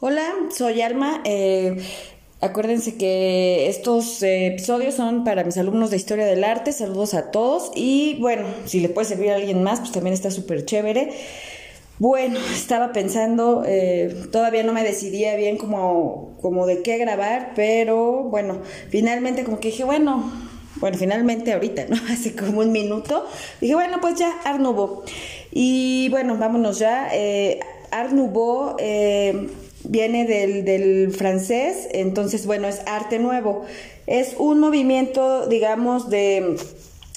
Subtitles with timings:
[0.00, 1.22] Hola, soy Alma.
[1.24, 1.76] Eh,
[2.40, 6.70] acuérdense que estos eh, episodios son para mis alumnos de Historia del Arte.
[6.70, 7.72] Saludos a todos.
[7.74, 11.10] Y bueno, si le puede servir a alguien más, pues también está súper chévere.
[11.98, 16.36] Bueno, estaba pensando, eh, todavía no me decidía bien como,
[16.68, 20.32] de qué grabar, pero bueno, finalmente como que dije, bueno,
[20.76, 21.96] bueno, finalmente ahorita, ¿no?
[22.12, 23.26] Hace como un minuto,
[23.60, 25.02] dije, bueno, pues ya, Nouveau.
[25.50, 27.08] Y bueno, vámonos ya.
[27.12, 27.58] Eh,
[28.78, 29.48] eh,
[29.84, 33.64] viene del, del francés, entonces, bueno, es arte nuevo.
[34.06, 36.56] Es un movimiento, digamos, de...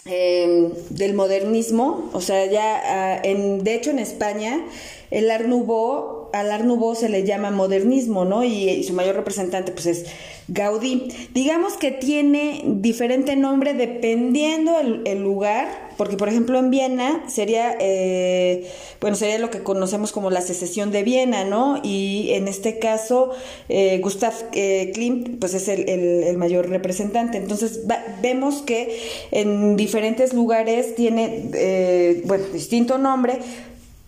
[0.06, 4.66] Eh, del modernismo, o sea, ya ah, en, de hecho en España
[5.12, 8.44] el Art Nouveau, al Art se le llama modernismo, ¿no?
[8.44, 10.06] Y, su mayor representante pues es
[10.48, 11.10] Gaudí.
[11.34, 15.68] Digamos que tiene diferente nombre dependiendo el, lugar,
[15.98, 18.68] porque por ejemplo en Viena sería, eh,
[19.00, 21.80] bueno, sería lo que conocemos como la secesión de Viena, ¿no?
[21.84, 23.32] Y en este caso
[23.70, 27.38] eh, Gustav eh, Klimt pues es el, mayor representante.
[27.38, 29.00] Entonces va, vemos que
[29.32, 33.40] en diferentes lugares tiene, eh, bueno, distinto nombre,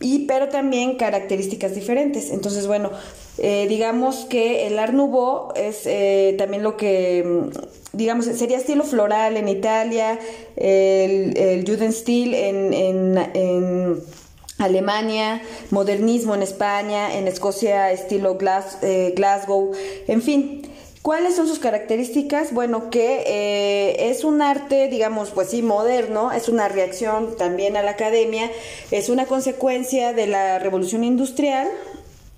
[0.03, 2.29] y pero también características diferentes.
[2.29, 2.91] Entonces, bueno,
[3.37, 7.49] eh, digamos que el Art Nouveau es eh, también lo que,
[7.93, 10.19] digamos, sería estilo floral en Italia,
[10.57, 14.03] el, el Jugendstil en, en, en
[14.57, 19.71] Alemania, modernismo en España, en Escocia estilo Glas, eh, Glasgow,
[20.07, 20.72] en fin.
[21.03, 22.53] ¿Cuáles son sus características?
[22.53, 27.83] Bueno, que eh, es un arte, digamos, pues sí, moderno, es una reacción también a
[27.83, 28.49] la academia,
[28.89, 31.67] es una consecuencia de la revolución industrial,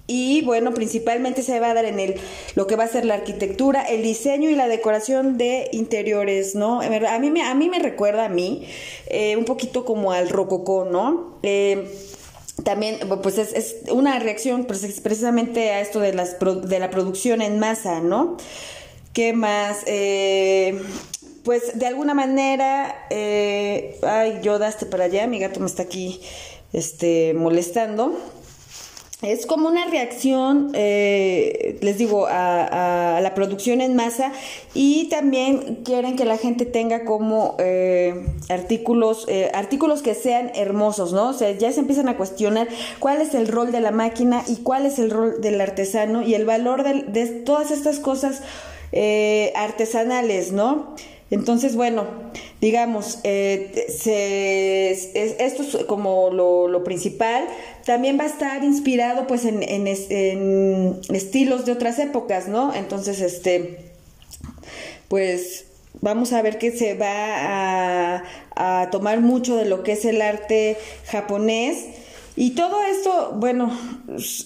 [0.08, 2.16] y bueno, principalmente se va a dar en el
[2.56, 6.82] lo que va a ser la arquitectura, el diseño y la decoración de interiores, ¿no?
[6.82, 8.68] A mí me, a mí me recuerda a mí
[9.08, 11.38] eh, un poquito como al rococó, ¿no?
[11.44, 11.88] Eh,
[12.64, 17.42] también pues es, es, una reacción pues, precisamente a esto de, las, de la producción
[17.42, 18.38] en masa, ¿no?
[19.14, 19.80] ¿Qué más?
[19.86, 20.82] Eh,
[21.44, 26.22] pues de alguna manera, eh, ay, yo daste para allá, mi gato me está aquí
[26.74, 28.18] este, molestando
[29.32, 34.32] es como una reacción, eh, les digo, a, a, la producción en masa
[34.74, 41.14] y también quieren que la gente tenga como eh, artículos, eh, artículos que sean hermosos,
[41.14, 41.30] ¿no?
[41.30, 42.68] O sea, ya se empiezan a cuestionar
[43.00, 46.36] cuál es el rol de la máquina y cuál es el rol del artesano y
[46.36, 48.42] el valor de, todas estas cosas
[49.56, 50.96] artesanales, ¿no?
[51.32, 52.06] Entonces, bueno,
[52.66, 53.86] digamos, eh,
[55.38, 57.46] esto es como lo, principal.
[57.86, 62.74] También va a estar inspirado pues en, estilos de otras épocas, ¿no?
[62.74, 63.92] Entonces, este,
[65.10, 65.66] pues
[66.02, 68.24] vamos a ver que se va
[68.56, 70.76] a tomar mucho de lo que es el arte
[71.06, 71.86] japonés
[72.38, 73.72] y todo esto, bueno,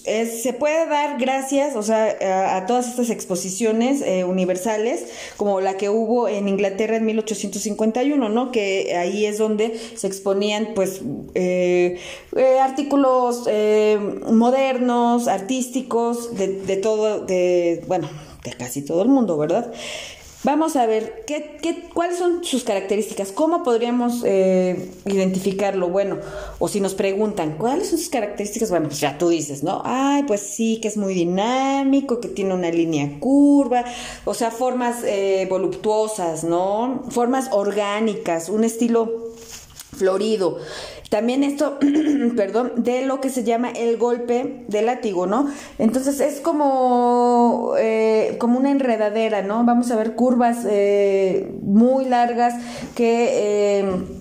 [0.04, 5.06] es, se puede dar gracias, o sea, a, a todas estas exposiciones eh, universales,
[5.36, 8.52] como la que hubo en Inglaterra en 1851, ¿no?
[8.52, 11.00] Que ahí es donde se exponían, pues,
[11.34, 11.98] eh,
[12.36, 13.98] eh, artículos eh,
[14.30, 18.08] modernos, artísticos, de, de todo, de, bueno,
[18.44, 19.72] de casi todo el mundo, ¿verdad?
[20.42, 25.90] Vamos a ver ¿qué, qué, cuáles son sus características, cómo podríamos eh, identificarlo.
[25.90, 26.16] Bueno,
[26.58, 29.82] o si nos preguntan cuáles son sus características, bueno, pues ya tú dices, ¿no?
[29.84, 33.84] Ay, pues sí, que es muy dinámico, que tiene una línea curva,
[34.24, 37.02] o sea, formas eh, voluptuosas, ¿no?
[37.10, 39.34] Formas orgánicas, un estilo
[39.94, 40.56] florido.
[41.10, 41.78] También esto,
[42.36, 45.48] perdón, de lo que se llama el golpe de látigo, ¿no?
[45.78, 49.64] Entonces es como, eh, como una enredadera, ¿no?
[49.64, 52.54] Vamos a ver curvas eh, muy largas
[52.94, 53.80] que...
[53.80, 54.19] Eh,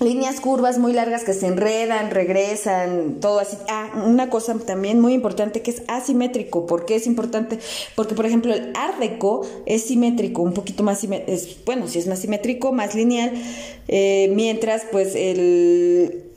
[0.00, 3.56] líneas curvas muy largas que se enredan, regresan, todo así.
[3.68, 6.66] Ah, una cosa también muy importante que es asimétrico.
[6.66, 7.58] ¿Por qué es importante?
[7.94, 12.06] Porque, por ejemplo, el Art Deco es simétrico, un poquito más, es, bueno, si es
[12.06, 13.32] más simétrico, más lineal,
[13.88, 16.27] eh, mientras pues el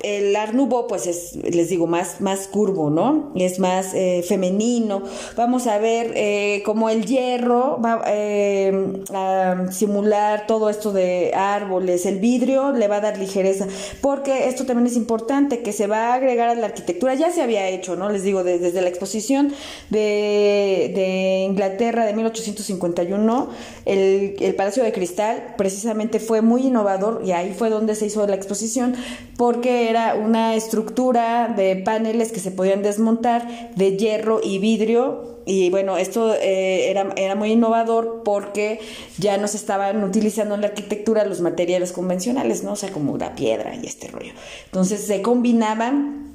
[0.00, 0.54] el Art
[0.88, 3.32] pues es, les digo, más, más curvo, ¿no?
[3.34, 5.02] Es más eh, femenino.
[5.36, 12.04] Vamos a ver eh, cómo el hierro va eh, a simular todo esto de árboles.
[12.04, 13.66] El vidrio le va a dar ligereza,
[14.02, 17.14] porque esto también es importante, que se va a agregar a la arquitectura.
[17.14, 18.10] Ya se había hecho, ¿no?
[18.10, 19.52] Les digo, de, desde la exposición
[19.88, 23.48] de, de, Inglaterra de 1851,
[23.86, 28.26] el, el Palacio de Cristal precisamente fue muy innovador y ahí fue donde se hizo
[28.26, 28.94] la exposición,
[29.36, 35.70] porque era una estructura de paneles que se podían desmontar de hierro y vidrio y
[35.70, 38.80] bueno, esto eh, era, era muy innovador porque
[39.16, 42.72] ya no se estaban utilizando en la arquitectura los materiales convencionales, ¿no?
[42.72, 44.32] O sea, como la piedra y este rollo.
[44.64, 46.26] Entonces se combinaban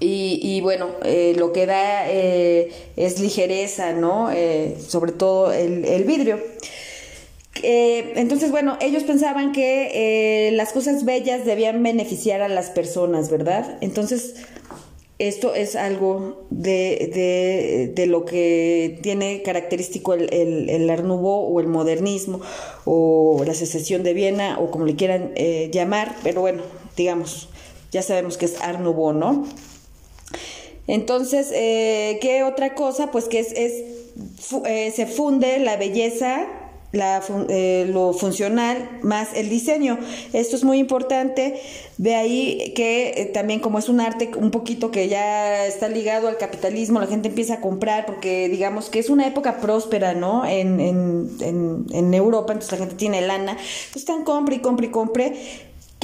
[0.00, 4.30] Y, bueno, eh, lo que da eh, es ligereza, ¿no?
[4.32, 6.38] Eh, sobre todo el, vidrio.
[7.64, 13.78] Entonces, bueno, ellos pensaban que las cosas bellas debían beneficiar a las personas, ¿verdad?
[13.80, 14.34] Entonces,
[15.18, 22.40] esto es algo de, de, lo que tiene característico el, el, o el modernismo
[22.84, 25.32] o la secesión de Viena o como le quieran
[25.72, 26.62] llamar, pero bueno,
[26.96, 27.48] digamos,
[27.92, 29.46] ya sabemos que es Art Nouveau, ¿no?
[30.86, 33.10] Entonces, eh, ¿qué otra cosa?
[33.10, 36.46] Pues que es, eh, se funde la belleza,
[36.94, 39.98] la, eh, lo funcional más el diseño.
[40.32, 41.60] Esto es muy importante.
[41.96, 46.38] De ahí que también como es un arte un poquito que ya está ligado al
[46.38, 50.44] capitalismo, la gente empieza a comprar porque digamos que es una época próspera, ¿no?
[50.44, 53.56] En, en, en, Europa, entonces la gente tiene lana,
[53.92, 55.34] pues están compre y compre y compre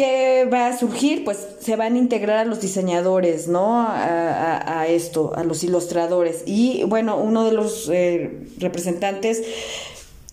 [0.01, 1.25] ¿Qué va a surgir?
[1.25, 3.85] Pues se van a integrar a los diseñadores, ¿no?
[3.87, 6.43] A, esto, a los ilustradores.
[6.47, 9.43] Y bueno, uno de los eh, representantes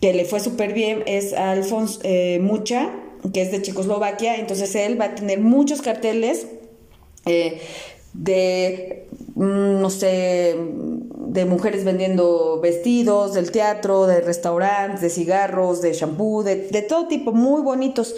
[0.02, 2.92] que le fue súper bien es Alfons eh, Mucha,
[3.34, 4.36] que es de Checoslovaquia.
[4.36, 6.48] Entonces él va a tener muchos carteles
[7.26, 7.60] eh,
[8.14, 10.56] de, mm, no sé,
[11.28, 17.08] de mujeres vendiendo vestidos, del teatro, de restaurantes, de cigarros, de shampoo, de, de todo
[17.08, 18.16] tipo, muy bonitos.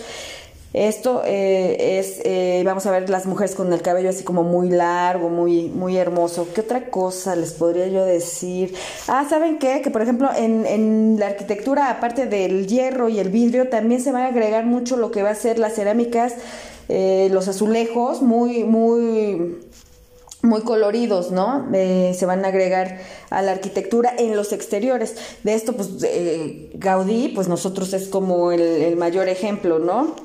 [0.74, 4.70] Esto eh, es, eh, vamos a ver las mujeres con el cabello así como muy
[4.70, 6.48] largo, muy, muy hermoso.
[6.54, 8.76] ¿Qué otra cosa les podría yo decir?
[9.08, 9.82] Ah, ¿saben qué?
[9.82, 14.12] Que por ejemplo en, en la arquitectura, aparte del hierro y el vidrio, también se
[14.12, 16.36] van a agregar mucho lo que va a ser las cerámicas,
[16.88, 19.58] eh, los azulejos, muy, muy
[20.42, 21.68] muy coloridos, ¿no?
[21.74, 23.00] se van a agregar
[23.30, 25.18] a la arquitectura en los exteriores.
[25.44, 25.90] De esto, pues,
[26.76, 30.16] Gaudí, pues nosotros es como el mayor ejemplo, ¿no?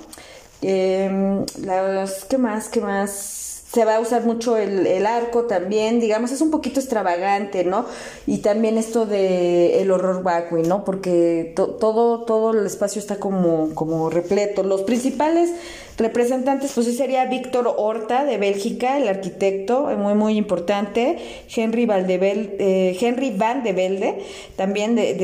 [0.66, 2.69] Eh, las, ¿Qué más?
[2.70, 3.53] ¿Qué más?
[3.74, 7.86] Se va a usar mucho el, arco también, digamos, es un poquito extravagante, ¿no?
[8.24, 10.84] Y también esto de el horror vacui, ¿no?
[10.84, 14.62] Porque todo, todo el espacio está como, como repleto.
[14.62, 15.50] Los principales
[15.98, 21.18] representantes, pues sí sería Víctor Horta de Bélgica, el arquitecto, eh, muy, muy importante,
[21.54, 24.18] Henry, eh, Henry Van de Velde,
[24.54, 25.14] también de,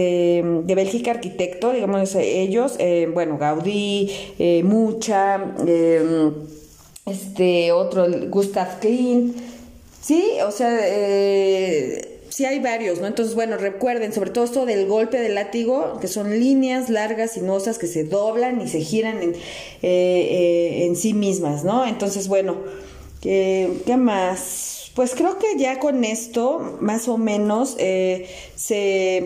[0.65, 4.11] de, Bélgica, arquitecto, digamos, ellos, eh, bueno, Gaudí,
[4.65, 5.41] Mucha,
[7.11, 9.35] este otro, Gustav Klein,
[10.01, 13.07] sí, o sea, eh, sí hay varios, ¿no?
[13.07, 17.79] Entonces, bueno, recuerden, sobre todo esto del golpe del látigo, que son líneas largas, sinuosas,
[17.79, 19.39] que se doblan y se giran en, eh,
[19.83, 21.87] eh, en sí mismas, ¿no?
[21.87, 22.57] Entonces, bueno,
[23.21, 24.93] ¿qué, ¿qué más?
[24.95, 27.77] Pues creo que ya con esto, más o menos,
[28.57, 29.25] se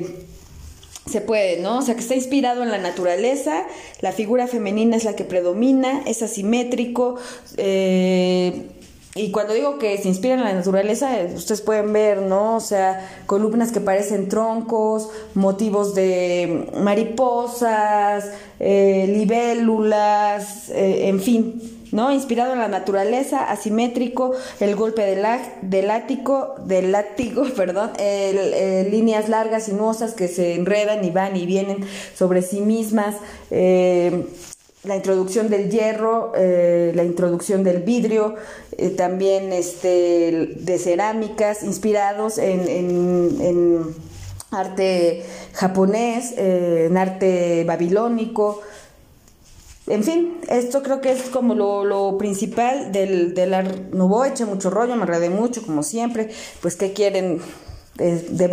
[1.07, 1.79] se puede, ¿no?
[1.79, 3.67] O sea, que está inspirado en la naturaleza,
[4.01, 7.17] la figura femenina es la que predomina, es asimétrico.
[7.57, 8.69] Eh,
[9.15, 12.57] y cuando digo que se inspira en la naturaleza, eh, ustedes pueden ver, ¿no?
[12.57, 22.11] O sea, columnas que parecen troncos, motivos de mariposas, eh, libélulas, en fin, ¿no?
[22.11, 25.23] Inspirado en la naturaleza, asimétrico, el golpe del,
[25.87, 27.93] látigo, del látigo, perdón,
[28.91, 31.87] líneas largas, sinuosas que se enredan y van y vienen
[32.17, 33.15] sobre sí mismas,
[33.53, 34.27] eh,
[34.83, 38.35] la introducción del hierro, eh, la introducción del vidrio,
[38.77, 43.95] eh, también este, de cerámicas, inspirados en, en
[44.51, 45.23] arte
[45.53, 48.63] japonés, en arte babilónico,
[49.87, 54.25] en fin, esto creo que es como lo, principal del, del Art Nouveau.
[54.25, 56.31] Eché mucho rollo, me agradé mucho, como siempre.
[56.63, 57.41] Pues, ¿qué quieren?
[57.97, 58.49] De, de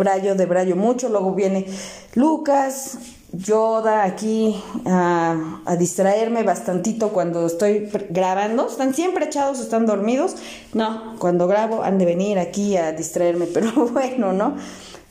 [0.46, 1.08] Brayo mucho.
[1.08, 1.66] Luego viene
[2.14, 2.98] Lucas,
[3.32, 8.68] Yoda aquí a, a, distraerme bastantito cuando estoy grabando.
[8.68, 10.36] Están siempre echados, están dormidos.
[10.74, 14.56] No, cuando grabo han de venir aquí a distraerme, pero bueno, ¿no?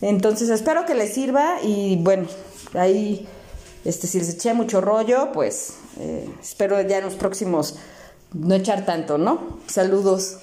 [0.01, 2.27] Entonces espero que les sirva y bueno,
[2.73, 3.27] ahí,
[3.85, 7.75] este, si les eché mucho rollo, pues eh, espero ya en los próximos
[8.33, 9.59] no echar tanto, ¿no?
[9.67, 10.37] Saludos.